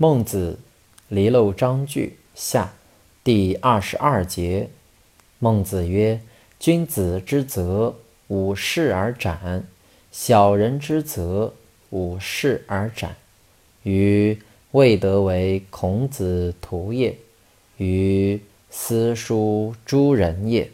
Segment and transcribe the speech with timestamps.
[0.00, 0.60] 孟子
[1.08, 2.64] 《离娄章句下》
[3.24, 4.68] 第二十二节，
[5.40, 6.20] 孟子曰
[6.60, 7.96] ：“君子之泽，
[8.28, 9.64] 五世而斩；
[10.12, 11.52] 小人之泽，
[11.90, 13.16] 五世而斩。”
[13.82, 14.38] 于
[14.70, 17.16] 未得为孔子徒也，
[17.78, 18.40] 于
[18.70, 20.70] 斯书诸人也。